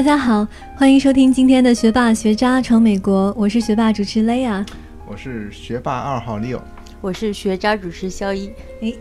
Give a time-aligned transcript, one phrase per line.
[0.00, 4.64] 大家好，欢迎收听今天的学霸学渣闯美国，我是学霸主持 Lea，，
[5.06, 6.58] 我是学霸二号 Leo，
[7.02, 8.50] 我是学渣主持肖一。
[8.80, 8.94] 哎，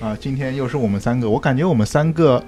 [0.00, 2.44] 啊，今天又是我们三个，我感觉我们三个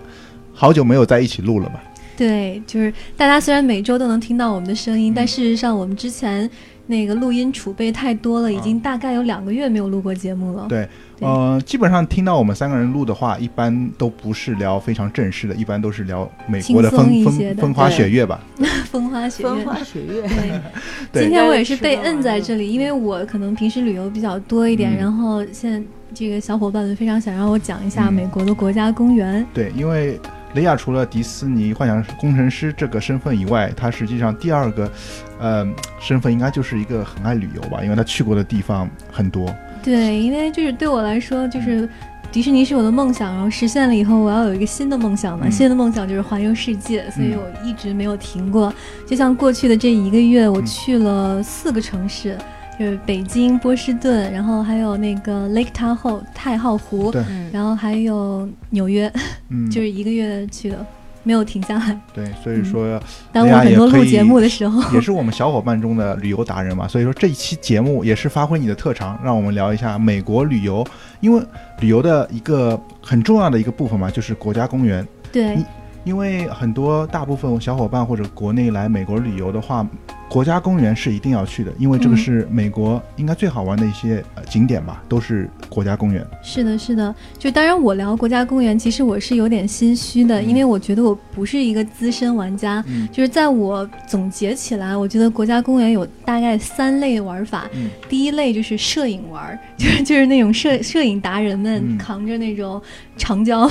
[0.53, 1.81] 好久没有在一起录了吧？
[2.17, 6.51] 对，就是大家虽然每周都能听到我们的声音，但事实上我们之前
[6.87, 10.67] 那个录音储备太多了，已经大概有两个月没有录过节目了。
[10.69, 10.89] 对，
[11.21, 18.41] 呃，基本上听到我们三个人录的话，一般都不是聊非常正式的，一般都是聊美国的风风风花雪月吧。
[18.91, 20.23] 风花雪月，风花雪月。
[21.13, 25.83] 对，今天我也是被摁在这里，因为我可能平时旅游比较多一点，然后现在
[26.15, 29.45] 这个小伙伴们非常想让我讲一下美国的国家公园。
[29.53, 30.19] 对，因为。
[30.57, 34.91] 雷亚除了迪士尼幻想工程师这个身份以外，他实际上第二个，
[35.39, 35.67] 呃，
[36.01, 39.55] 身份应该就是一个很爱旅游吧，因为他去过的地方很多。
[39.83, 41.87] 对，因为就是对我来说，就是
[42.33, 48.73] 迪士尼是我的梦想，然后实现了以后，我要有一个新的梦想嘛，新的梦想就是环游世界，所以我一直没有停过。
[49.07, 52.39] 就像过去的这一个月，我去了四个城市。
[52.79, 59.11] 就是北京、波士顿，然后还有那个 Lake Tahoe 太浩湖，对，然后还有纽约，
[59.49, 60.85] 嗯， 就是一个月去的，
[61.23, 61.99] 没有停下来。
[62.13, 63.01] 对，所以说，
[63.33, 66.87] 当我很多录节目的时候， 也是我们小伙伴中的旅游达人嘛。
[66.87, 70.87] 所以说这一期节目也是发挥你的特长，让我们聊一下美国旅游，
[71.21, 71.43] 因为
[71.81, 75.07] 旅游的一个很重要的一个部分嘛，就是国家公园。
[75.33, 75.59] 对，
[76.07, 79.87] 因为很多大部分小伙伴或者国内来美国旅游的话。
[80.29, 86.27] 国家公园是一定要去的，因为这个是美国应该最好玩的一些景点吧，都是国家公园。
[86.43, 87.15] 是的，是的。
[87.39, 92.85] 就当然我聊国家公园，其实我是有点心虚的，因为我觉得我不是一个资深玩家。
[93.13, 97.71] 就是在我总结起来，我觉得国家公园有大概三类玩法。
[98.09, 102.83] 第一类就是摄影玩， 就是就是那种摄摄影达人们扛着那种
[103.17, 103.71] 长焦，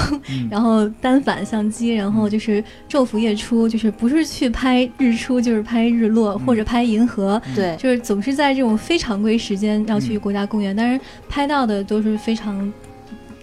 [0.49, 6.35] 然后单反相机，然后就是昼伏夜出，就是不是去拍日出就是拍日落。
[6.45, 12.71] 或者拍银河，对，就是总是在这种非常规时间要去国家公园，但是拍到的都是非常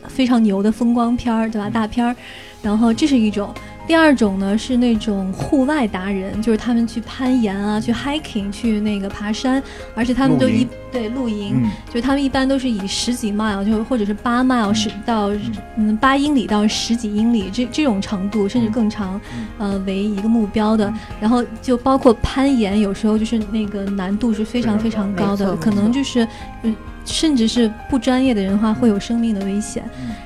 [0.06, 1.68] 非常牛的风光片儿，对吧？
[1.70, 2.14] 大片儿，
[2.62, 3.52] 然后这是一种。
[3.87, 9.62] 第二种呢是那种户外达人，就是他们去攀岩啊，去 hiking，去那个爬山，
[9.94, 11.62] 而且他们都一对露营，
[11.93, 15.31] 就他们一般都是以十几 mile 就或者是八 mile 十到
[15.76, 19.20] 嗯八英里到十几英里这这种长度，甚至更长，
[19.59, 20.93] 呃为一个目标的。
[21.20, 25.37] 然后就包括攀岩，有时候就是那个难度是非常非常高。
[25.37, 26.26] 的，可能就是
[26.62, 26.75] 嗯。
[27.04, 29.82] 甚至是不专业的人的话，会有生命的危险。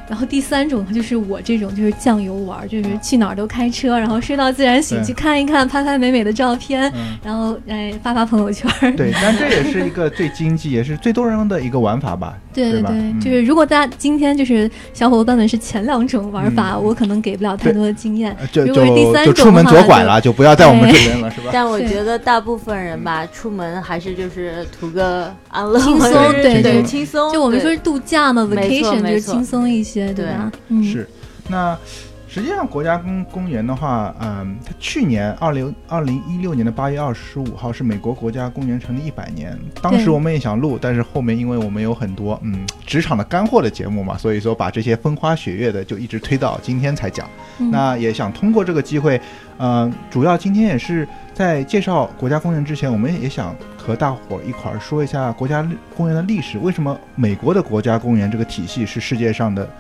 [0.06, 6.92] 然后第三种就是我这种，就是酱油玩，就是去哪儿都开车，然后睡到自然醒，去看一看，拍拍美美的照片，
[7.22, 8.70] 然后哎发发朋友圈。
[8.96, 12.34] 对，但这也是一个最经济，也是最多人的一个玩法吧？
[12.52, 18.34] 对对对，就是如果大家今天就是小伙伴们是前两种玩法，我可能给不了太多的经验。
[18.50, 18.74] 就就
[19.24, 21.50] 就出门左拐了，就不要在我们这边了，是吧？
[21.52, 26.62] 但我觉得大部分人吧，出门还是就是图个安乐、轻松， 对。
[26.62, 27.32] 对，轻松。
[27.32, 30.50] 就我们说是度假嘛，vacation 就是轻松一些，对吧？
[30.68, 31.08] 嗯，是。
[31.48, 31.76] 那
[32.36, 39.58] 实际上国家公公园的话，嗯，它去年二零二零一六年的八月二十五号是美国国家公园成立一百年。
[39.80, 47.26] 当时我们也想录，但是后面因为我们有很多嗯职场的干货的节目嘛，所以说把这些风花雪月的就一直推到今天才讲。
[47.56, 49.18] 那也想通过这个机会，
[49.56, 53.56] 嗯，主要今天也是在介绍国家公园之前，我们也想。
[53.78, 55.64] 和大伙儿一块儿说一下国家
[55.96, 56.58] 公园的历史。
[56.58, 59.70] 为什么美国的国家公园这个体系是世界上的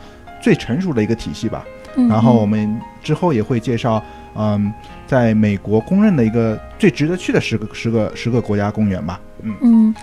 [0.40, 1.64] 最成熟的一个体系吧？
[2.08, 4.02] 然后我们之后也会介绍，
[4.34, 4.72] 嗯，
[5.06, 9.20] 在美国公认的一个最值得去的十个十个十个国家公园吧。
[9.42, 9.94] 嗯嗯，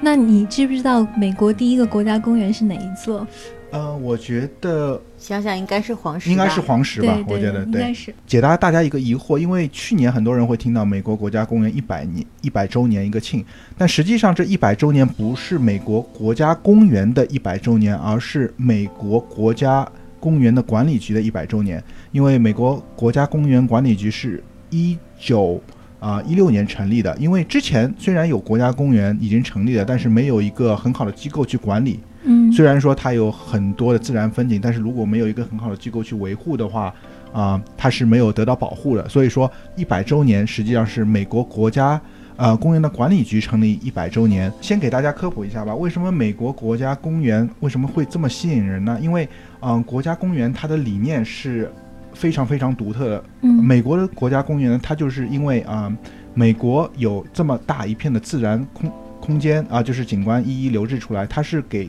[0.00, 3.26] 那你知不知道美国第一个国家公园是哪一座？
[3.70, 7.18] 呃，我觉得想想应该是黄石，应该是黄石吧？
[7.26, 7.80] 我觉得对。
[7.80, 13.42] 应该是解答大家一个疑惑，因为去年很多人会听到美国国家公园一百年一百周年一个庆，
[13.78, 19.88] 但实际上这一百周年不是美国国家公园的一百周年，而是美国国家
[20.22, 21.82] 公园的管理局的一百周年。
[22.12, 24.40] 因为美国国家公园管理局是
[24.70, 25.60] 一九
[25.98, 31.98] 啊一六年成立的，因为之前虽然有国家公园已经成立了，但是没有一个很好的机构去管理。
[32.24, 36.94] 嗯，虽然说它有很多的自然风景，但是如果没有一个很好的机构去维护的话，
[37.32, 39.08] 啊，它是没有得到保护的。
[39.08, 42.00] 所以说，一百周年实际上是美国国家
[42.36, 44.52] 呃公园的管理局成立一百周年。
[44.60, 48.98] 先给大家科普一下吧，为什么美国国家公园为什么会这么吸引人呢？
[49.00, 49.28] 因为，
[49.60, 51.70] 嗯，国家公园它的理念是
[52.12, 53.24] 非常非常独特的。
[53.42, 55.90] 嗯，美国的国家公园它就是因为啊，
[56.34, 58.92] 美国有这么大一片的自然空。
[59.22, 61.88] 空间啊，就是景观一一留置出来，它是给，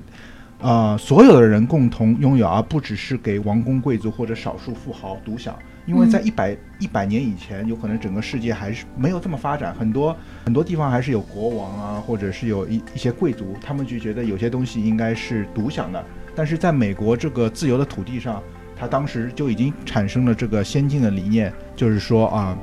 [0.62, 5.58] 呃所有的人共同拥有，而不只是给王公贵族或者少数富豪独享。
[5.86, 10.16] 因为在一百一百年以前，有可能整个世界还是没有这么发展，很多
[10.46, 16.02] 很多地方还是有国王啊，或者是有一一些贵族，他们就觉得有些东西应该是独享的。
[16.34, 18.42] 但是在美国这个自由的土地上，
[18.78, 22.58] 他当时就已经产生了这个先进的理念，就是说啊，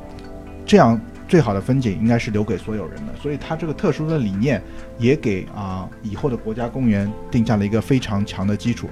[0.65, 3.15] 这样最好的风景应该是留给所有人的。
[3.21, 4.63] 所以他这个特殊的理念
[4.99, 8.89] 也给啊以后的国家公园定下了一个非常强的基础。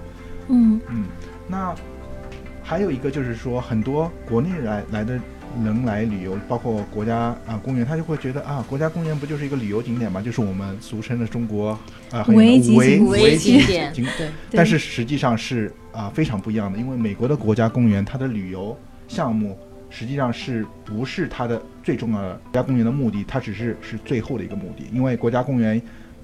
[0.48, 1.04] 嗯嗯，
[1.48, 1.74] 那。
[2.68, 5.18] 还有一个就是说，很多国内来来的
[5.64, 11.70] 人来旅游，包括国家啊公园，他就会觉得啊，国家公园不就是一个旅游景点嘛，就是我们俗称的中国
[12.10, 12.60] 啊唯一
[13.38, 13.90] 景点。
[13.94, 14.28] 对。
[14.50, 18.78] 但是实际上是啊非常不一样的，因为美国的国家公园，它的旅游
[19.08, 24.84] 项目实际上是不是它的最重要的国家公园的目的，它只是是最后的一个目的。
[24.92, 25.80] 因为国家公园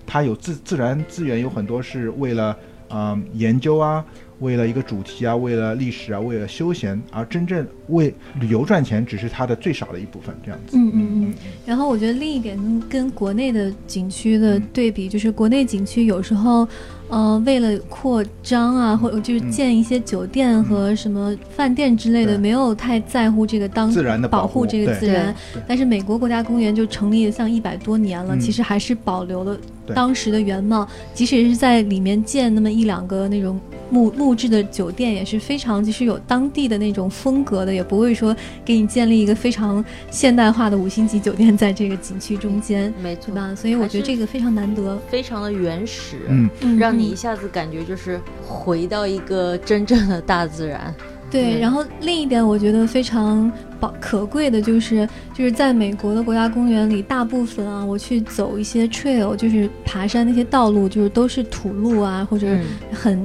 [0.06, 2.55] 它有自自然资源，有很多是为了
[2.90, 4.05] 啊研究啊。
[4.40, 10.76] 为了一个主题啊，为了历史啊，为了休闲，而真正为旅游赚钱，只是它的最少的一部分，这样子。
[10.76, 11.34] 嗯嗯嗯。
[11.64, 12.58] 然后我觉得另一点
[12.88, 16.66] 跟国内的景区的对比，就是国内景区有时候。
[17.10, 25.32] 呃，为了扩张啊，或者就是建一些酒店和什么饭店之类的，没有太在乎这个当自然的保护这个自然。
[25.69, 29.56] 但是美国国家公园就成立了像一百多年了，其实还是保留了
[29.94, 30.88] 当时的原貌。
[31.12, 33.60] 即使是在里面建那么一两个那种
[33.90, 38.34] 木木质的酒店，也是非常就是有当地的那种风格的，也不会说
[38.64, 43.54] 给你建立一个非常现代化的五星级酒店在这个景区中间， 没错吧？
[43.54, 46.94] 所以我觉得这个非常难得，非常的原始，嗯，让。
[46.94, 50.94] 你一下子感觉就是回到一个真正的大自然，
[51.40, 51.60] 对。
[51.60, 62.46] 然后另一点，我觉得非常宝可贵的就是，就是在美国的国家公园里，大部分啊，我去走一些 trail，就是爬山那些道路，就是都是土路啊，或者
[62.92, 63.25] 很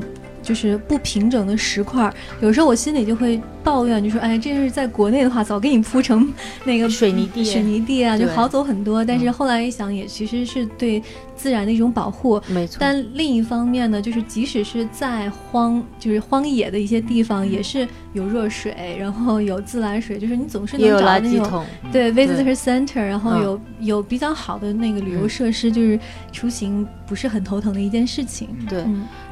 [0.49, 2.11] 就是不平整的石块。
[2.41, 11.03] 有时候我心里就会抱怨，就说：“哎，这是在国内的话，早给你铺成那个水泥地，水泥地啊，就好走很多。”但是后来一想，也其实是对。
[11.39, 12.75] 自然的一种保护，没错。
[12.81, 25.97] 但另一方面呢，就是即使是在荒，就是荒野的一些地方，也是有热水，然后有自来水，就是你总是能找到那种对 visitor center，然后有有比较好的那个旅游设施，就是
[26.33, 28.49] 出行不是很头疼的一件事情。
[28.67, 28.83] 对。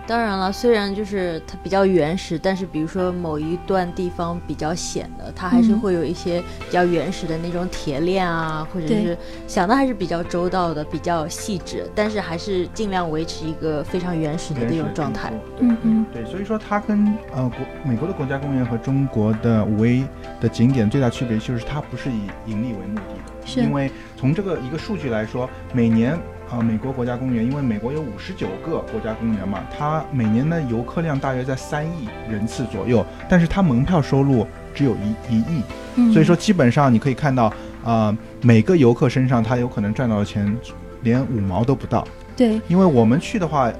[0.08, 9.18] 当然了，虽然就是它比较原始，但是比如说某一段地方比较险的，它还是会有一些比较原始的那种铁链啊，或者是
[9.48, 15.34] 想的还是比较周到的，比较细致，但是还是尽量维持一个非常原始的那种状态。
[15.60, 20.08] 嗯嗯，对，所以说它跟呃国美国的国家公园和中国的五 A
[20.40, 26.18] 的景点最大区别就是它不是以盈利为目的的，是因为从这个一个数据来说，每年。
[26.50, 37.52] 啊，美国国家公园，因为美国有五十九个国家公园嘛，它每年的游客量大约在三亿人次左右，但是它门票收入只有一一亿，所以说基本上你可以看到，
[37.84, 40.56] 呃，每个游客身上他有可能赚到的钱
[41.02, 42.08] 连五毛都不到。
[42.36, 43.72] 对，因为我们去的话，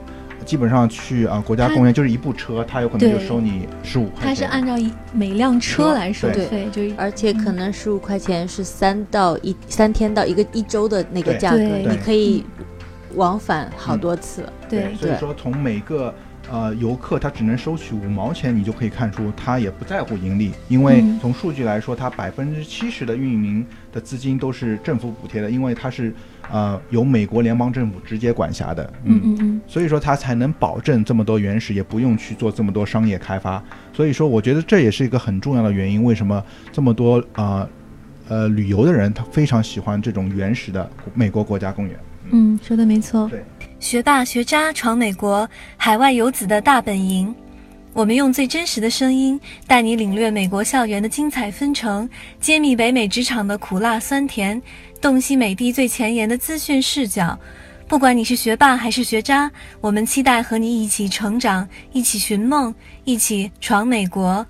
[0.48, 4.28] 基本上去啊国家公园就是一部车，他有可能就收你十五块钱。
[4.28, 12.44] 他是按照一每辆车来收费，就而且可能十五块钱是三到一三天到一个一周的那个价格，你可以。
[13.16, 16.14] 往返好多次，对，所以说从每个
[16.52, 26.14] 呃游客他只能收取五毛钱，你就可以看出他也不在乎盈利，因为从数据来说，他百分之七十的运营的资金都是政府补贴的，因为它是
[26.52, 33.64] 呃由美国联邦政府直接管辖的，嗯嗯嗯，所以说他才能保证这么多原始，也不用去做这么多商业开发，
[33.94, 37.70] 所以说我觉得这也是一个很重要的原因，为什么这么多呃
[38.28, 42.00] 呃旅游的人他非常喜欢这种原始的美国国家公园。
[42.32, 43.30] 嗯，说的没错。
[43.30, 43.44] 对，
[43.80, 47.34] 学霸学渣闯美国，海外游子的大本营。
[47.94, 52.08] 我们用最真实的声音，带你领略美国校园的精彩纷呈，
[52.40, 54.62] 揭秘北美职场的苦辣酸甜，
[55.02, 57.38] 洞悉美的最前沿的资讯视角。
[57.88, 59.50] 不管你是学霸还是学渣，
[59.80, 62.74] 我们期待和你一起成长，一起寻梦，
[63.06, 64.46] 一起闯美国。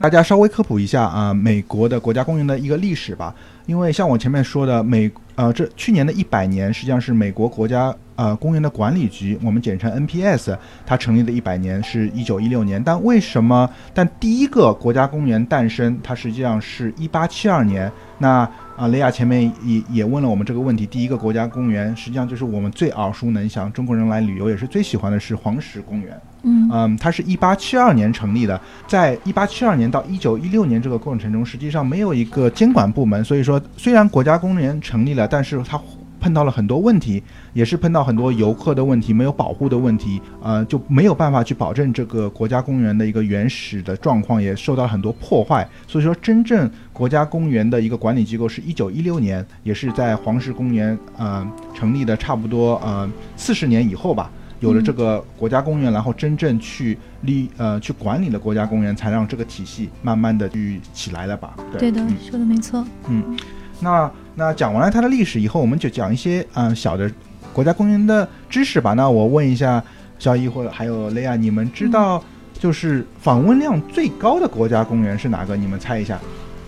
[0.00, 3.34] 大家稍微科普一下啊，美国的国家公园的一个历史吧。
[3.66, 12.82] 因为像我前面说的，美呃，这去年的一百年实际上是美国国家呃公园的管理局，我们简称 NPS，它成立的一百年是一九一六年。
[12.82, 13.70] 但为什么？
[13.94, 17.88] 但第一个国家公园诞生，它实际上是一八七二年。
[18.18, 18.38] 那
[18.76, 20.84] 啊，雷亚前面也也问了我们这个问题。
[20.84, 26.20] 第一个国家公园，实际上就是我们最耳熟能详，中国人来旅游也是最喜欢的是黄石公园。
[26.42, 35.80] 嗯，它是一八七二年成立的，在一八七二年到一九一六年这个过程中，实际上没有一个监管部门，所以说虽然国家公园成立了，但是它
[36.20, 45.68] 碰到了很多问题，也是碰到很多游客的问题，没有保护的问题，呃，就没有办法去保证这个国家公园的一个原始的状况，也受到了很多破坏。
[45.86, 54.28] 所以说，真正国家公园的一个管理机构是一九一六年，也是在黄石公园呃成立的差不多呃四十年以后吧。
[54.60, 61.54] 有了这个国家公园，然后真正去立呃去管理了国家公园，才让这个体系慢慢的去起来了吧？
[61.78, 62.84] 对的，说的没错。
[63.08, 63.36] 嗯，
[63.80, 67.10] 那那讲完了它的历史以后，我们就讲一些嗯小的
[67.52, 68.94] 国家公园的知识吧。
[68.94, 69.82] 那我问一下
[70.18, 72.22] 肖一或者还有雷亚，你们知道
[72.58, 75.56] 就是访问量最高的国家公园是哪个？
[75.56, 76.18] 你们猜一下。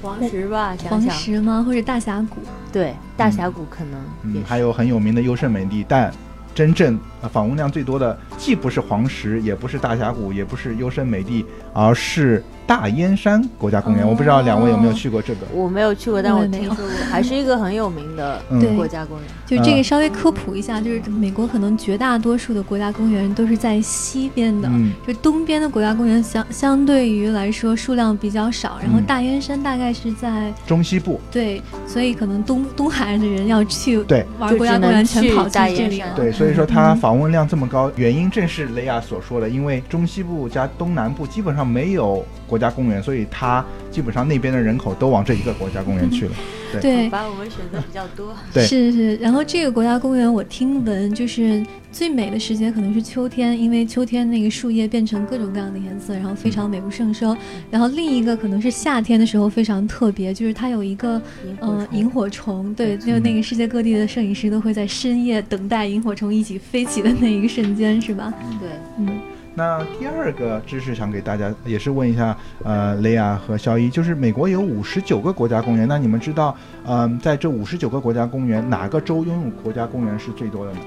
[0.00, 1.62] 黄石吧，黄石吗？
[1.66, 2.36] 或者大峡谷？
[2.72, 4.00] 对，大峡谷可能。
[4.22, 6.12] 嗯，还有很有名的优胜美地，但。
[6.54, 6.98] 真正
[7.32, 12.42] 访问量最多的，既不是黄石，也不是大峡谷，也不是优胜美地，而是。
[12.70, 15.40] 大燕山国家公园，我不知道两位有没有去过这个。
[15.52, 18.40] 我没有去过，但我听说过，还是一个很有名的
[18.76, 19.26] 国家公园。
[19.44, 24.70] 就这个稍微科普一下，就是美国可能绝大多数的国家公园都是在西边的，
[25.04, 28.78] 就东边的国家公园相相对于来说数量比较少。
[28.80, 36.00] 然后大燕山大概是在中西部，对，所以可能东东海岸的人要去对玩国家公园，全跑在这里。
[36.14, 42.24] 对，所以说它访问量这么高，原因正是雷亚所说的，因为中西部加东南部基本上没有。
[42.50, 46.32] 国家公园，所以它基本上那边的人口都往这一个国家公园去了。
[46.80, 48.34] 对，把我们选择比较多。
[48.52, 49.16] 对，是是。
[49.16, 57.36] 然后这个国家公园，我听闻就是最美的时节可能是秋天，因为秋天那个树叶变成各种各样的颜色，然后非常美不胜收。
[57.72, 61.20] 然后另一个可能是夏天的时候非常特别，就是它有一个
[61.58, 68.32] 呃萤火虫，对，就那个世界各地的摄影师都会在深夜等待萤火虫一起飞起的那一个瞬间，是吧？
[68.60, 69.18] 对，嗯。
[69.60, 80.78] 那第二个知识想给大家也是问一下，呃，雷亚和肖一，就是美国有五十九个国家公园，那你们知道，嗯，在这五十九个国家公园，哪个州拥有国家公园是最多的呢？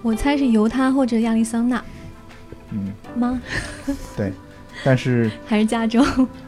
[0.00, 1.84] 我猜是犹他或者亚利桑那。
[2.70, 2.94] 嗯。
[3.14, 3.38] 吗？
[4.16, 4.32] 对，
[4.82, 6.02] 但 是还是加州。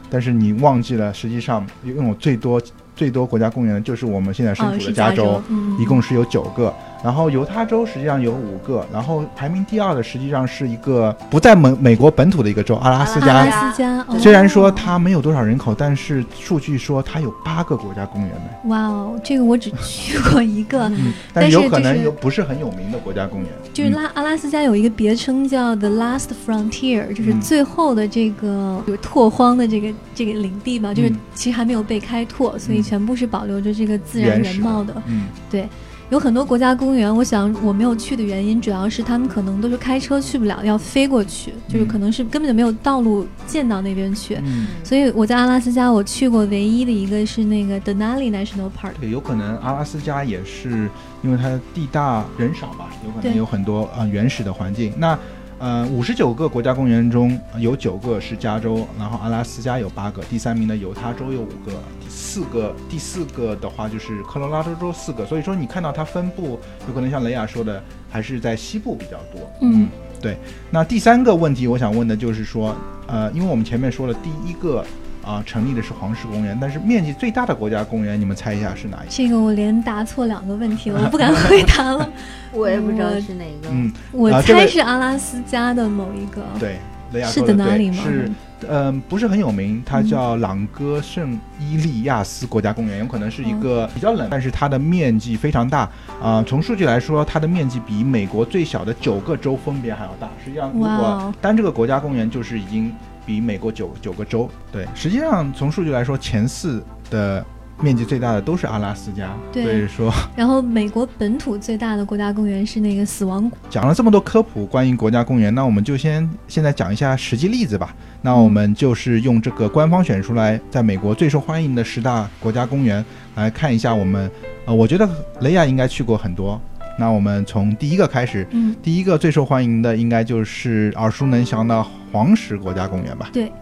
[0.09, 2.59] 但是你忘记了，实际上拥有最多
[2.95, 5.42] 最多国家公园的就是我们现在身处的加州，
[5.78, 6.73] 一共是有九个。
[7.06, 13.28] 然后犹他州实际上有五个，然后排名第二的实际上是一个不在美美国本土的一个州阿拉斯加。
[13.28, 18.50] 阿拉斯加，虽然说它没有多少人口，但是数据说它有八个国家公园呢。
[18.64, 20.90] 哇哦，这个我只去过一个，
[21.32, 23.48] 但是有可能有不是很有名的国家公园。
[23.72, 34.92] 就是拉阿拉斯加有一个别称叫 The Last Frontier，就是最后的这个就是拓荒的这个这个领地吧，就是其实还没有被开拓，所以全部是保留着这个自然原貌的。
[35.06, 35.68] 嗯，对。
[36.08, 44.36] 有很多国家公园，我想我没有去的原因，主要是他们可能都是开车去不了，要飞过去，就是可能是根本就没有道路建到那边去。
[44.44, 48.92] 嗯，所以我在阿拉斯加，我去过唯一的一个是那个 Denali National Park。
[49.00, 50.88] 对，有可能阿拉斯加也是
[51.22, 54.92] 因为它地大人少吧，有可能有很多呃原始的环境。
[54.96, 55.18] 那
[55.58, 69.50] 呃，五十九个国家公园中有九个是加州，然后阿拉斯加有八个，第三名的犹他州有五个，第四个第四个的话就是科罗拉多州四个，所以说你看到它分布有可能像雷亚说的，还是在西部比较多。
[69.62, 69.88] 嗯，
[70.20, 70.36] 对。
[70.70, 74.84] 那第三个问题我想问的就是说，呃，因为我们前面说了第一个。
[75.26, 79.11] 啊，成立的是黄石公园，但是面积最大的国家公园，你们猜一下是哪一个？
[79.11, 82.09] 这个我连答错两个问题了，我不敢回答了。
[82.54, 83.68] 我也不知道是哪个。
[83.71, 86.47] 嗯，我猜是阿拉斯加的某一个。
[86.61, 86.78] 对，
[87.25, 88.04] 是的哪里吗？
[88.04, 88.30] 是，
[88.68, 95.90] 嗯，不是很有名，它叫朗戈圣伊利亚斯国家公园，有可能是一个比较冷，但是它的面积非常大。
[96.23, 100.28] 啊，从数据来说，它的面积比美国最小的九个州分别还要大。
[100.45, 102.95] 实际上，如果单这个国家公园就是已经。
[103.26, 107.45] 比美国九九个州，对，实际上从数据来说，前四的
[107.80, 110.11] 面积最大的都是阿拉斯加，所以说。
[110.37, 113.56] 然后美国本土最大的国家公园是那个死亡谷。
[113.68, 117.95] 讲了这么多科普关于国家公园，那我们就先现在讲一下实际例子吧。
[118.23, 123.04] 那我们就是用这个官方选出来在美国最受欢迎的十大国家公园
[123.35, 123.95] 来看一下。
[123.95, 124.30] 我们
[124.64, 125.09] 呃，我觉得
[125.40, 126.61] 雷亚应该去过很多。
[126.99, 133.31] 那我们从第一个开始，嗯，第一个最受欢迎的应该就是耳熟能详的黄石国家公园吧？
[133.33, 133.53] 对，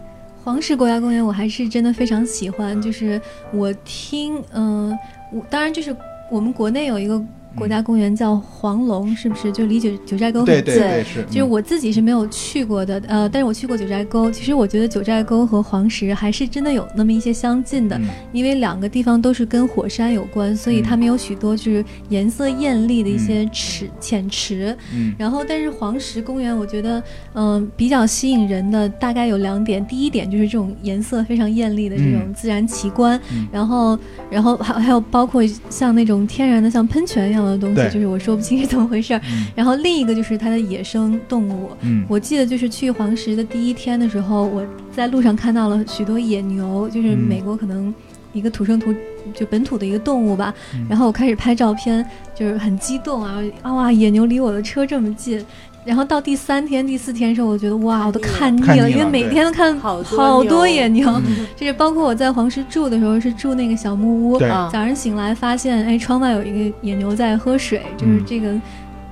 [0.43, 2.81] 黄石国家公园我还是真的非常喜欢。
[2.81, 4.97] 就是我听，嗯，
[5.31, 5.95] 我当然就是
[6.31, 7.21] 我们国内有一个。
[7.55, 10.63] 国家公园叫黄龙，是不是就离九九寨沟很近？
[10.65, 11.23] 对对对，是。
[11.25, 14.29] 就是我自己是没有去过的，呃，但是我去过九寨沟。
[14.29, 17.99] 其实我觉得九寨沟和黄石还是真的有那么一些相近的，
[18.33, 24.75] 因为两个地方都是跟火山有关，所以它们有许多就是颜色艳丽的一些池浅池。
[24.93, 25.15] 嗯。
[25.17, 27.01] 然后，但是黄石公园我觉得，
[27.33, 29.85] 嗯，比较吸引人的大概有两点。
[29.85, 33.19] 第一点就是这种颜色非常艳丽的这种自然奇观，
[33.51, 33.97] 然后，
[34.29, 37.44] 然后还还有包括像那种天然的像喷泉一样。
[37.45, 39.21] 样的东西，就是我说不清是怎么回事儿。
[39.31, 47.93] 嗯然后另一个就是它的野生动物，嗯我记得就是去黄石的第一天的时候，我在路上看到了许多野牛，就是嗯美国可能
[48.33, 48.93] 一个土生土
[49.33, 50.53] 就本土的一个动物吧。
[50.73, 55.43] 嗯然后我开始拍照片，就是很激动啊啊哇，野牛离我的车这么近。
[55.85, 60.01] 然后到第三天、第四天的时候，我觉得哇，我都看腻了，腻了因为每天都看好
[60.43, 61.45] 多野牛，嗯。
[61.55, 68.25] 就是包括我在黄石住的时候是住那个小木屋，早上醒来发现，哎，窗外有一个野牛在喝水，就是嗯。
[68.25, 68.51] 这个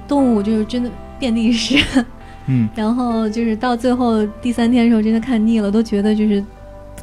[0.07, 0.89] 动物就是真的
[1.19, 1.77] 遍地是。
[2.47, 2.67] 嗯。
[2.75, 6.43] 然后就是到最后第三天的时候，真的看腻了，都觉得就是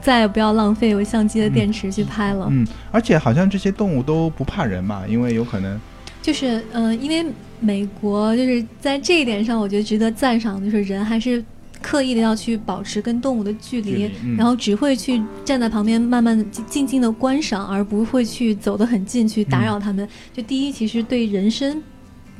[0.03, 2.49] 再也不要浪费我相机的电池去拍了。
[2.51, 5.81] 嗯，而且好像这些动物都不怕人嘛，因为有可能
[6.21, 11.45] 就是嗯、呃因为美国就是在这一点上，我觉得值得赞赏，就是人还是
[11.83, 20.09] 刻意的要去保持跟动物的距离，距离嗯然后只会去站在旁边慢慢的静静的观赏，而不会去走得很近去打扰他们。
[20.33, 21.83] 就第一，其实对人身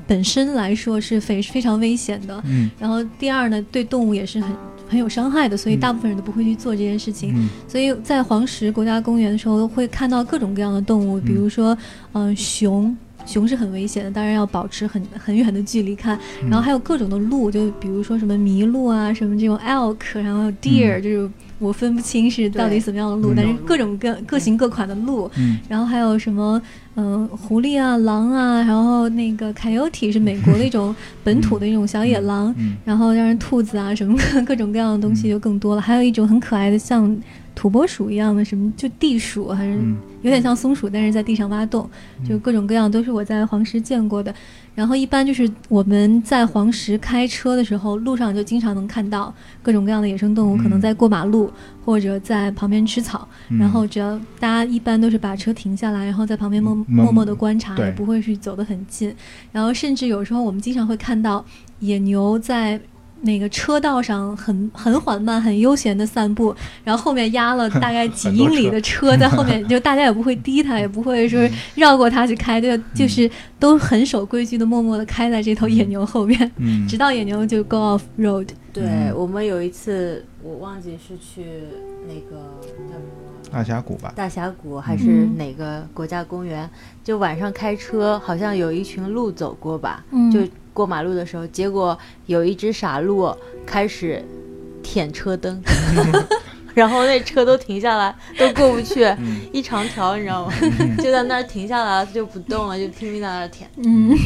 [0.07, 2.43] 本身来说是非非常危险的。
[2.47, 4.51] 嗯然后第二呢，对动物也是很
[4.89, 7.33] 很有伤害的，所以嗯大部分人都不会去做这件事情。
[7.35, 11.77] 嗯所以在黄石国家公园的时候，会看到各种各样的动物，比如说，
[12.13, 12.97] 嗯、熊。
[13.27, 16.19] 熊是很危险的，当然要保持很很远的距离看。
[16.43, 21.03] 嗯然后还有各种的鹿，就比如说什么麋鹿啊，什么这种 elk，然后 deer，、嗯。
[21.03, 25.31] 就是我分不清是到底对什么样的鹿，嗯但是各种各各型各款的鹿。
[25.37, 25.59] 嗯。
[25.69, 26.61] 然后还有什么，
[26.97, 32.77] 嗯、狐狸啊、狼啊，然后那个 coyote 是美国的一种本土的一种小野狼，嗯。
[32.85, 37.17] 然后让人兔子啊什么各种各样的东西就更多了，还有一种很可爱的像
[37.61, 41.87] 土拨鼠一样的什么就地鼠，还是嗯有点像松鼠，但是在地上挖洞，
[42.27, 44.35] 就各种各样都是我在黄石见过的。
[44.75, 51.53] 然后一般就是我们在黄石开车的时候，路上就经常能看到各种各样的野生动物，可能嗯在过马路
[51.85, 53.29] 或者在旁边吃草。
[53.51, 59.15] 嗯然后只要大家一般都是把车停下来，然后在旁边默嗯默默的观察，也不会去走得很近。
[59.53, 61.45] 然后甚至有时候我们经常会看到
[61.81, 62.81] 野牛在。
[63.23, 66.55] 那个车道上很很缓慢、很悠闲的散步，
[66.85, 76.87] 然后后面压了 大概几英里的车在 后面，就大家也不会滴他，也不会说绕过他去开，对就是都很守规矩的，默默的开在这头野牛后面，嗯。
[76.89, 78.49] 直到野牛就 go off road。
[78.73, 81.45] 对、嗯我们有一次，我忘记是去
[82.07, 85.37] 那个叫什么大峡谷吧，大峡谷还是嗯。
[85.37, 86.71] 哪个国家公园，
[87.03, 90.31] 就晚上开车，好像有一群鹿走过吧，嗯。
[90.31, 90.41] 就
[90.73, 93.35] 过马路的时候，结果有一只傻鹿
[93.67, 94.25] 开始
[94.83, 95.61] 舔车灯，
[96.75, 99.41] 然后那车都停下来，都过不去，嗯。
[99.53, 100.53] 一长条，你知道吗？
[100.99, 104.17] 就在那儿停下来了，就不动了，就拼命在那儿舔，嗯，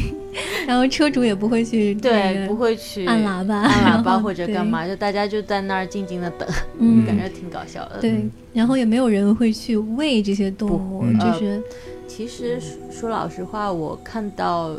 [0.67, 6.47] 然后车主也不会去对，不会去按喇叭，按喇叭 或者干嘛，就大家就在那儿静静的等，
[6.79, 7.99] 嗯，感觉挺搞笑的。
[8.01, 11.63] 对，然后也没有人会去喂这些动物，就是
[12.07, 14.71] 其实说说老实话，我看到，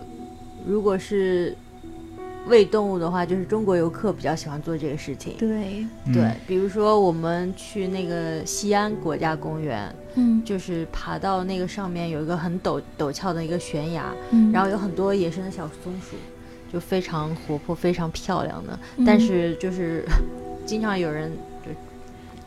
[0.65, 1.55] 如果是
[2.47, 5.35] 喂动物的话，就是中国游客比较喜欢做这个事情。
[5.37, 6.13] 对，嗯。
[6.13, 10.43] 对，比如说我们去那个西安国家公园，嗯。
[10.45, 16.15] 就是爬到那个上面有一个很陡陡峭的一个悬崖，嗯，然后有很多野生的小松鼠，
[16.71, 19.05] 就非常活泼、非常漂亮的，嗯。
[19.05, 20.05] 但是就是
[20.67, 21.31] 经常有人
[21.63, 21.71] 就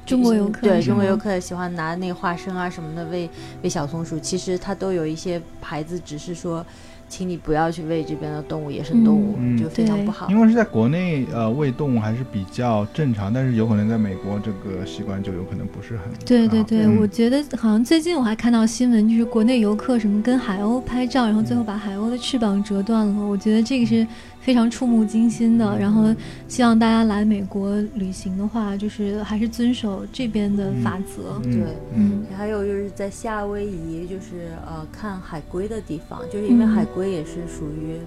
[0.07, 3.29] 中国游客对中国游客喜欢拿那个花生啊什么的喂
[3.63, 6.65] 喂小松鼠，其实它都有一些牌子，只是说，
[7.09, 9.57] 请你不要去喂这边的动物，野生动物、嗯。
[9.57, 10.29] 就非常不好。
[10.31, 16.99] 因为是在国内，呃，喂动物还是比较正常，但是有可能在美国这个习惯就有可能不是很对对对，嗯。
[17.01, 23.27] 我觉得好像最近我还看到新闻，就是国内游客什么跟海鸥拍照，然后最后把海鸥的翅膀折断了。
[23.27, 24.07] 我觉得这个是
[24.49, 25.79] 非常触目惊心的。
[25.79, 26.05] 然后
[26.49, 31.39] 希望大家来美国旅行的话，就是还是遵守这边的法则。
[31.45, 31.63] 嗯对
[31.95, 37.99] 嗯还有就是在夏威夷，就是呃看海龟的地方，就是因为嗯海龟也是属于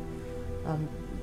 [0.68, 0.76] 嗯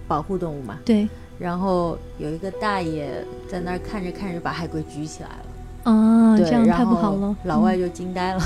[0.06, 0.78] 保护动物嘛。
[0.84, 5.46] 对然后有一个大爷在那儿看着看着把海龟举起来了，
[5.84, 7.28] 啊，这样太不好了。
[7.28, 8.40] 嗯老外就惊呆了，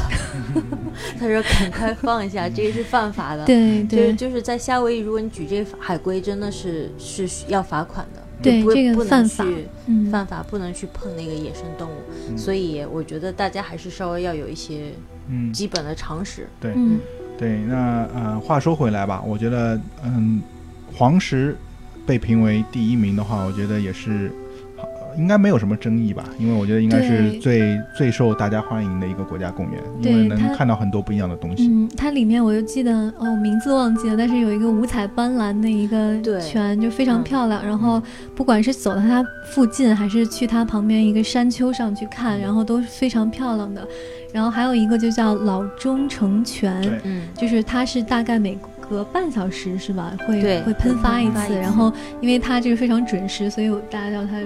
[1.18, 3.44] 他说赶快放一下，这个是犯法的。
[3.46, 9.44] 对就是对就是在夏威夷，如果你举这个海龟，真的是是要罚款的，对不这个不能犯法
[10.10, 11.94] 犯法，不能去碰那个野生动物。
[12.28, 14.92] 嗯所以我觉得大家还是稍微要有一些
[15.28, 16.48] 嗯，基本的常识。
[16.60, 16.98] 对嗯
[17.38, 17.58] 对。
[17.66, 20.40] 那呃，话说回来吧，我觉得嗯，
[20.94, 21.56] 黄石
[22.06, 24.30] 被评为第一名的话，我觉得也是。
[25.12, 31.68] 好应该没有什么争议吧，因为我觉得应该是最最受大家欢迎的一个国家公园，因为能看到很多不一样的东西。
[31.68, 37.64] 嗯，它里面我就记得哦，名字忘记了，但是有一个五彩斑斓的一个泉，就非常嗯漂亮。
[37.64, 38.02] 然后
[38.34, 43.86] 不管是走到它附近，还是去它旁边一个山丘上去看，然后都是非常漂亮的。
[44.32, 50.16] 然后还有一个就叫老中城泉，嗯，就是它是大概每隔半小时是吧？
[50.26, 54.40] 会会喷发一次，喷发一次然后因为它这个非常准时，所以我大家叫它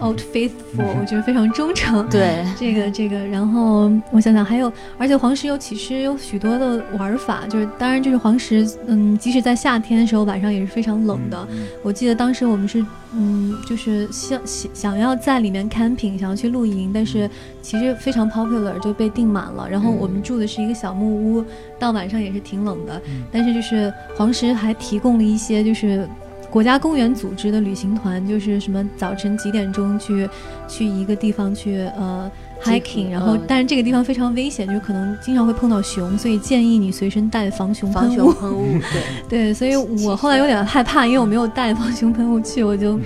[0.00, 2.08] Old Faithful，我觉得非常忠诚。
[2.08, 11.46] 对，这个这个，然后我想想还有，而且黄石有其实有许多的玩法，就是当然就是黄石，嗯，即使在夏天的时候晚上也是非常冷的。
[11.50, 17.30] 嗯我记得当时我们是，嗯，就是想想想要在里面 camping，想要去露营，但是
[17.62, 19.68] 其实非常 popular 就被订满了。
[19.70, 21.44] 然后我们住的是一个小木屋，
[21.78, 23.00] 到晚上也是挺冷的。
[23.08, 26.08] 嗯但是就是黄石还提供了一些就是
[26.50, 30.28] 国家公园组织的旅行团，就是什么早晨几点钟去
[30.66, 32.30] 去一个地方去呃。
[32.60, 38.32] hiking，然后嗯但是这个地方非常危险，就可能经常会碰到熊，所以建议你随身带防熊防喷雾。
[38.32, 39.02] 熊喷雾， 对。
[39.28, 42.98] 对，所以我后来有点害怕，因为我没有带防熊喷雾去，我 就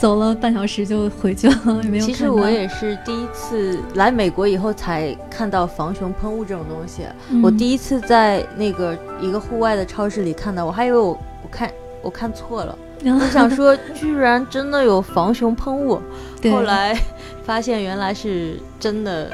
[0.00, 2.06] 走了半小时就回去了，也没有。
[2.06, 7.02] 其实我也是第一次来美国以后才看到防熊喷雾这种东西。
[7.30, 11.10] 嗯我第一次在那个一个户外的超市里看到，我还以为我
[11.44, 11.70] 我看
[12.08, 16.00] 我看错了， 我想说居然真的有防熊喷雾。
[16.50, 16.98] 后来
[17.44, 19.30] 发现原来是真的，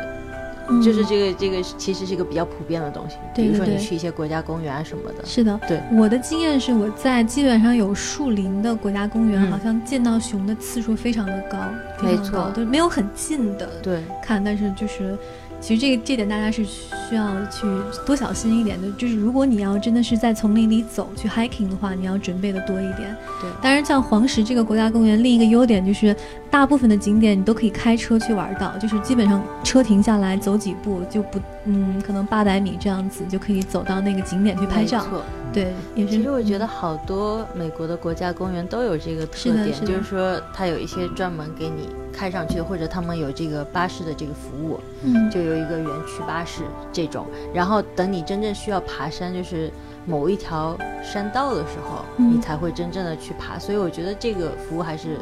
[0.69, 3.15] 嗯就是这个这个其实是一个比较普遍的东西。
[3.33, 5.25] 对比如说对对你去一些国家公园啊什么的。
[5.25, 11.59] 是的，对我的经验是我在基本上有树林的国家公园，嗯好像见到熊的次数非常的高，
[12.01, 15.17] 非常没错高，就是没有很近的对，看，但是就是。
[15.65, 17.67] 其实这个这点大家是需要去
[18.05, 23.17] 多小心一点的，就是如果你要真的是在丛林里走去 hiking 的话，你要准备的多一点。
[23.41, 26.15] 对当然像黄石这个国家公园，另一个优点就是
[26.51, 35.03] 大部分的景点你都可以开车去玩到，就是基本上车停下来走几步就不，嗯，可能八百米这样子就可以走到那个景点去拍照。
[35.05, 35.23] 没错。
[35.53, 36.13] 对，也是。
[36.17, 47.27] 其实我觉得好多美国的国家公园都有这个特点，是是就是说它有一些专门给你开上去的，或者他们有这个巴士的这个服务，嗯，就有一个园区巴士这种。
[47.55, 49.71] 然后等你真正需要爬山，就是
[50.05, 53.57] 某一条山道的时候，嗯你才会真正的去爬。
[53.59, 55.19] 所以我觉得这个服务还是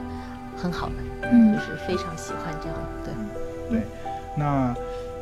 [0.56, 2.78] 很好的，嗯就是非常喜欢这样。
[3.04, 3.86] 对对，
[4.34, 4.74] 那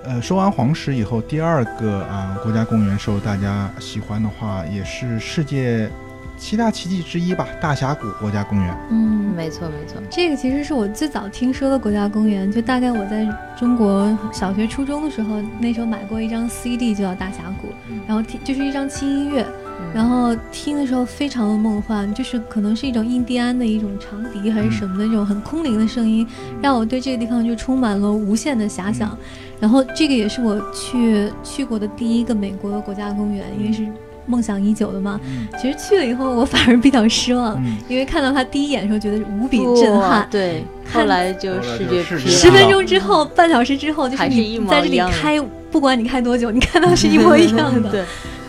[0.05, 5.91] 呃，说完黄石以后，第二个啊、国家公园受大家喜欢的话，也是世界
[6.39, 8.75] 七大奇迹之一吧，大峡谷国家公园。
[8.91, 10.01] 嗯，没错没错。
[10.09, 17.69] 这个其实是我最早听说的国家公园，就大概我在中国小学、初中的时候，那时候买过一张 CD，就叫《大峡谷》，
[18.07, 26.27] 然后听就是一张轻音乐，嗯然后听的时候非常的梦幻，就是可能是一种印第安的一种长笛还是什么的那种很空灵的声音，
[26.63, 29.17] 让我对这个地方就充满了无限的遐想。
[29.61, 33.87] 然后这个也是我去去过的第一个美国的国家公园，因为是
[34.27, 35.21] 梦想已久的嘛。
[35.25, 40.29] 嗯其实去了以后，我反而比较失望，嗯，因为看到它第一眼的时候觉得无比震哇撼。
[40.31, 45.39] 对，看后来就后来视就视觉觉疲劳十分钟之后，半小时之后，就是你在这里开，
[45.71, 47.91] 不管你开多久，你看到是一模一样的。
[47.93, 48.05] 对，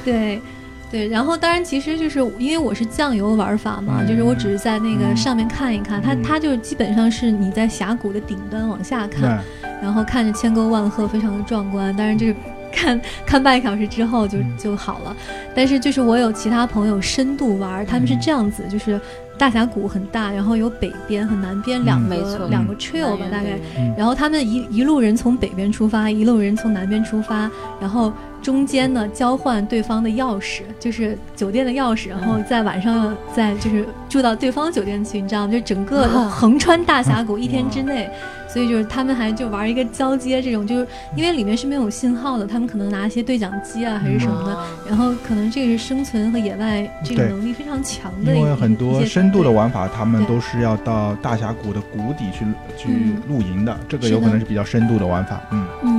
[0.05, 0.41] 对，
[0.89, 1.07] 对。
[1.09, 9.21] 然后当然，其实就是因为我是酱油玩法嘛，嗯就是我只是在那个嗯上面看一看，它嗯它就基本上是你在峡谷的顶端往下看，
[9.61, 11.95] 对，然后看着千沟万壑，非常的壮观。
[11.95, 12.35] 当然这是。
[12.73, 14.57] 看看半个小时之后就嗯。
[14.57, 15.13] 就好了，
[15.53, 18.99] 但是就是我有其他朋友深度玩，他们是嗯这样子，就是
[19.37, 22.09] 大峡谷很大，然后有北边和南边两嗯。
[22.09, 23.59] 个、两个嗯 trail 吧，大概。
[23.77, 23.93] 嗯。
[23.97, 35.53] 然后他们一一路人从北边出发，一路人从南边出发，然后中间呢交换对方的钥匙，就是酒店的钥匙，然后在晚上再就是住到对方酒店去，你知道吗？
[35.53, 38.09] 就整个横穿大峡谷一天之内，
[38.47, 52.45] 所以就是他们还就玩一个交接这种，就是因为里面是没有信号的，他们可能拿一些对讲机啊还是什么的，哦然后可能这个是生存和野外这个能力非常强的，因为很多深度的玩法，他们都是要到大峡谷的谷底去
[52.77, 53.21] 去嗯。
[53.29, 55.39] 露营的，这个有可能是比较深度的玩法。
[55.51, 55.90] 嗯嗯，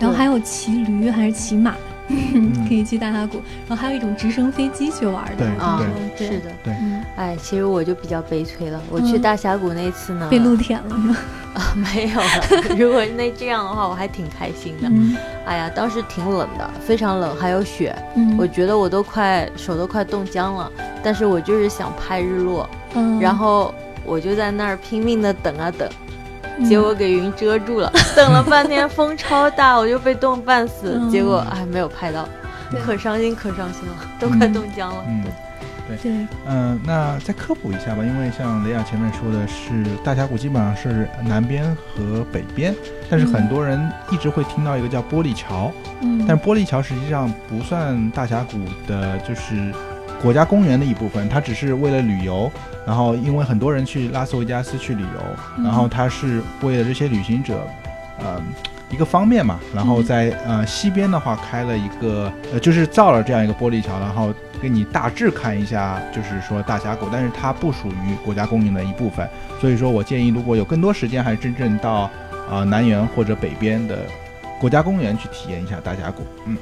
[0.00, 1.74] 然后还有骑驴还是骑马，
[2.08, 3.40] 嗯 可以去大峡谷。
[3.68, 5.80] 然后还有一种直升飞机去玩的，对啊，
[6.16, 6.50] 对是的。
[6.64, 6.74] 对，
[7.16, 8.80] 哎，其实我就比较悲催了。
[8.90, 11.16] 我去嗯大峡谷那次呢，被露天了是吧？
[11.54, 12.74] 啊没有了。
[12.78, 14.88] 如果那这样的话，我还挺开心的。
[14.88, 20.70] 嗯哎呀，当时挺冷的，非常冷，还有雪，嗯，我觉得我都快手都快冻僵了。
[21.02, 26.09] 但是我就是想拍日落，嗯，然后我就在那儿拼命的等啊等，嗯
[26.68, 32.28] 结果给云遮住了， 等了半天风超大，我就被冻半死，嗯结果还没有拍到，
[32.84, 35.04] 可伤心可伤心了，都快冻僵了。
[35.08, 35.24] 嗯
[35.88, 36.12] 对对，
[36.46, 42.72] 嗯、那再科普一下吧，因为像雷亚前面说的是大峡谷基本上是南边和北边，
[43.10, 49.74] 但是很多人一直会听到一个叫玻璃桥，嗯，但玻璃桥实际上不算大峡谷的，就是
[50.22, 52.48] 国家公园的一部分，它只是为了旅游。
[52.86, 55.20] 然后因为很多人去拉斯维加斯去旅游，
[55.58, 57.60] 嗯然后他是为了这些旅行者，
[58.18, 58.40] 呃，
[58.90, 59.60] 一个方面嘛。
[59.74, 69.28] 然后在呃西边的话开了一个呃就是造了这样一个玻璃桥，然后给你大致看一下，就是说大峡谷，但是它不属于国家公园的一部分。
[69.60, 72.10] 所以说我建议，如果有更多时间，还是真正到
[72.50, 73.98] 啊南园或者北边的。
[74.60, 76.54] 国家公园去体验一下大峡谷，嗯，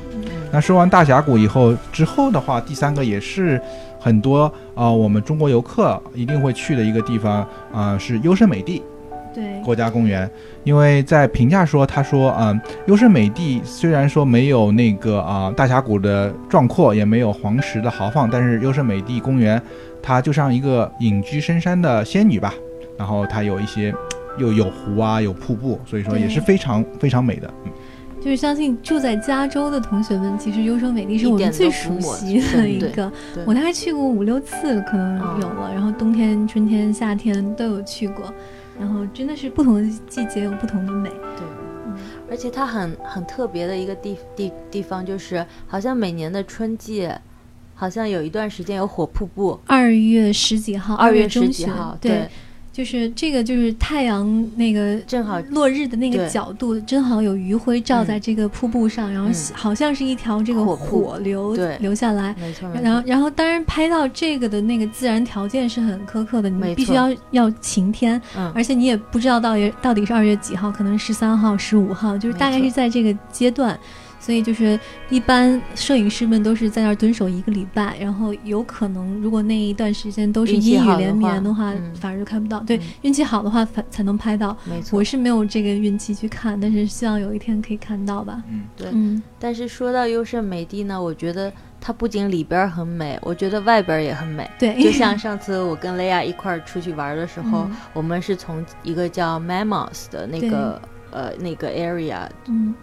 [0.53, 3.61] 那说完大峡谷以后，之后的话，第三个也是
[3.99, 8.85] 很多啊，我们中国游客一定会去的一个地方啊，是优胜美地，
[9.35, 10.31] 对，国家公园。
[10.63, 19.61] 因为在评价说，他说，嗯，优胜美地虽然说没有那个啊大峡谷的壮阔，也没有黄石的豪放，但是优胜美地公园，
[20.01, 22.55] 它就像一个隐居深山的仙女吧。
[22.97, 23.93] 然后它有一些
[24.39, 27.73] 又有湖啊，有瀑布，所以说也是非常非常美的，嗯。
[28.21, 33.11] 就是相信住在加州的同学们，其实优胜美地是我们最熟悉的一个。
[33.47, 35.73] 我大概去过五六次，可能有了。
[35.73, 38.33] 然后冬天、春天、夏天都有去过。
[38.79, 41.09] 然后真的是不同的季节有不同的美。
[41.09, 41.93] 对，
[42.31, 47.09] 而且它很很特别的一个地地地方，就是好像每年的春季，
[47.75, 49.59] 好像有一段时间有火瀑布。
[49.67, 52.29] 二月十几号，二月十几号，对。
[52.79, 62.33] 就是这个，就是太阳那个正好落日的那个角度，正好有余晖照在这个瀑布上，然后好像是一条这个火流流下来。
[62.39, 68.23] 没错，然后然后当然拍到这个的那个自然条件是很苛刻的，你必须要要晴天，
[68.55, 73.77] 而且你也不知道到底到底是二月几号，可能十三号、十五号，就是大概是在这个阶段。
[74.29, 82.61] 所以就是一般摄影师们都是在那儿蹲守一个礼拜，然后有可能如果那一段时间都是阴雨连绵的话，反而就看不到。
[82.61, 84.55] 对，运气好的话反才能拍到。
[84.67, 88.43] 没错，我是没有这个运气去看，但是希望有一天可以看到吧。
[88.51, 88.89] 嗯，对。
[88.93, 94.47] 嗯，但是说到优胜美地呢，我觉得它不仅里边很美，我觉得外边也很美。
[94.59, 102.29] 对，就像上次我跟雷亚一块儿出去玩的时候，我们是从一个叫 Mammoth 的那个呃那个 area。
[102.47, 102.75] 嗯。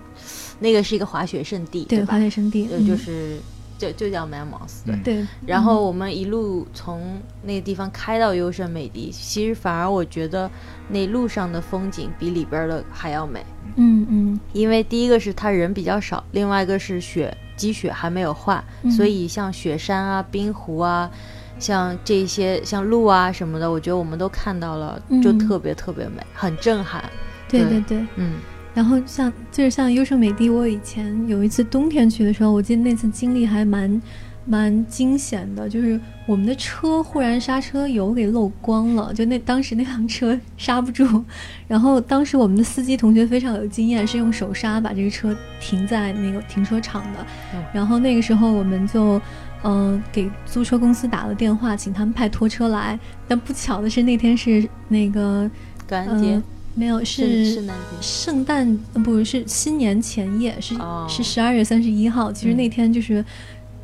[0.59, 3.37] 那个是一个滑雪圣地，对滑雪圣地，就是
[3.77, 5.27] 就就叫 Mammoth，对对。
[5.45, 10.49] 然后我们一路从那个地方开到优胜美地，其实反而我觉得
[10.89, 13.45] 那路上的风景比里边的还要美。
[13.75, 14.39] 嗯嗯。
[14.53, 21.11] 因为第一个是它人比较少，另外一个是雪积雪还没有化，所以像雪山啊、冰湖啊，
[21.59, 27.03] 像这些像路啊什么的，我觉得我们都看到了，就特别特别美，很震撼。
[27.49, 28.35] 对对对，嗯。
[28.75, 34.01] 然后像就是像优胜美地，我以前有一次冬天去的时候，我记得那次经历还蛮
[34.45, 41.23] 蛮惊险的，就是我们的车忽然刹车油给漏光了，就那当时那辆车刹不住，
[41.67, 47.25] 然后当时我们的司机同学非常有经验，是用手刹把这个车停在那个停车场的，
[47.73, 49.19] 然后那个时候我们就
[49.63, 55.49] 嗯给租车公司打了电话，请他们派拖车来，但不巧的是那天是那个
[55.87, 56.41] 感恩节。
[56.75, 57.65] 没有是
[58.01, 60.75] 圣诞，不是新年前夜，是
[61.07, 62.31] 是十二月三十一号。
[62.31, 63.23] 其实那天就是，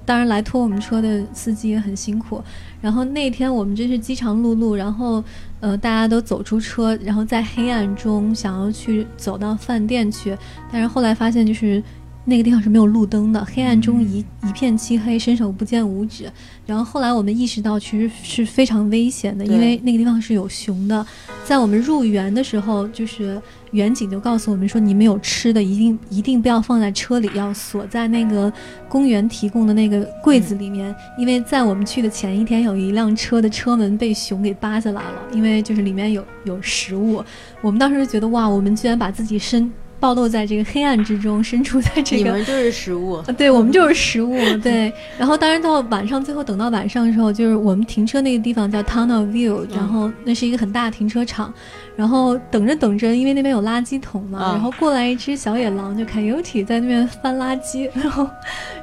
[0.05, 2.43] 当然来拖我们车的司机也很辛苦。
[2.81, 5.23] 然后那天我们真是饥肠辘辘，然后
[5.61, 10.37] 呃大家都走出车，然后在黑暗中想要去走到饭店去，
[10.71, 11.81] 但是后来发现就是。
[12.23, 16.31] 那个地方是没有路灯的，黑暗中一一片漆黑，伸手不见五指。
[16.67, 21.05] 然后后来我们意识到，其实是非常危险的，因为那个地方是有熊的。
[21.43, 28.53] 在我们入园的时候，就是园景就告诉我们说，你们有吃的，一定一定不要放在车里，要锁在那个
[28.87, 30.95] 公园提供的那个柜子里面。
[31.17, 37.23] 因为在我们去的前一天，有一辆车的车门被熊给扒下来了，因为就是里面有有食物。
[37.61, 39.69] 我们当时就觉得，哇，我们居然把自己身。
[40.01, 44.91] 暴露在这个黑暗之中，身处在这个，你们就是食物， 对我们就是食物，对。
[45.17, 51.53] 然后，当然到晚上，最后等到晚上的时候，就是我们停车那个地方叫 Tunnel View，然后那是一个很大的停车场。
[51.95, 58.27] 然后等着等着，因为那边有垃圾桶嘛，然后过来一只小野狼，就 Coyote 在那边翻垃圾，然后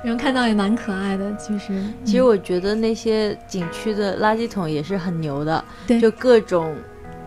[0.04, 1.34] 然后看到也蛮可爱的。
[1.36, 6.76] 其实，其实我觉得那些景区的垃圾桶也是很牛的，对，就各种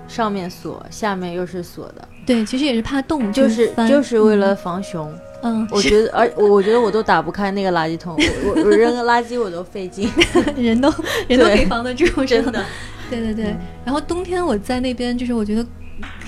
[0.08, 2.08] 上面锁，下面又是锁的。
[2.26, 5.12] 对，其实也是怕冻，就是就是为了防熊。
[5.44, 10.08] 嗯，我觉得，而我觉得我都打不开那个垃圾桶，我我扔个垃圾我都费劲，
[10.56, 10.94] 人都
[11.28, 12.64] 人都可以防得住，真的。
[13.10, 13.56] 对对对。
[13.84, 15.64] 然后冬天我在那边，就是我觉得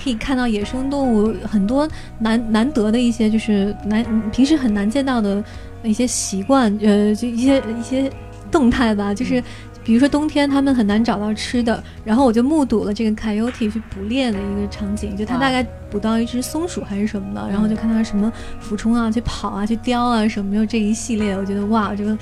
[0.02, 5.42] 可以看到野生动物很多难难得的一些，就是难平时很难见到的
[5.84, 8.10] 一些习惯，呃，就一些一些
[8.50, 9.40] 动态吧，就是。
[9.84, 22.16] 比如说冬天他们很难找到吃的，然后我就目睹了这个 coyote 去捕猎的一个场景，就他大概捕到一只松鼠还是什么的，然后就看它什么俯冲啊、去跑啊、去叼啊什么，就这一系列，我觉得哇，这个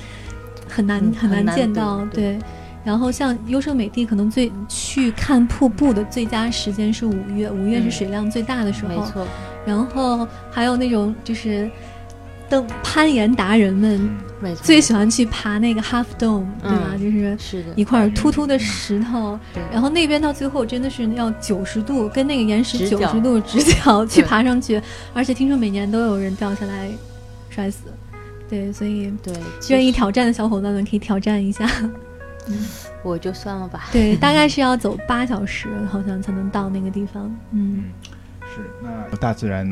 [0.67, 2.05] 很难很难见到。
[2.07, 2.37] 对，
[2.83, 8.89] 然后像优胜美地，可能最去看瀑布的最佳时间是五月，五月是水量最大的时候。
[8.89, 9.25] 没错。
[9.65, 11.71] 然后还有那种就是
[12.53, 14.07] 登攀岩达人们
[14.61, 16.91] 最喜欢去爬那个 Half Dome，对吧？
[16.91, 19.39] 嗯就是是的，一块突突的石头，
[19.71, 24.79] 然后那边到最后真的是要九十度，跟那个岩石九十度直角去爬上去，
[25.15, 26.91] 而且听说每年都有人掉下来
[27.49, 27.85] 摔死。
[28.47, 29.33] 对，所以对，
[29.69, 31.67] 愿意挑战的小伙伴们可以挑战一下。
[33.01, 33.85] 我就算了吧。
[33.91, 37.35] 对，大概是要走八小时， 好像才能到那个地方。
[37.51, 37.85] 嗯
[38.53, 39.67] 是那有大自然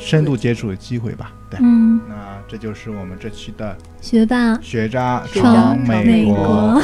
[0.00, 1.32] 深度接触的机会吧。
[1.50, 6.24] 对，嗯，那这就是我们这期的学霸学渣学闯闯美。
[6.24, 6.80] 国，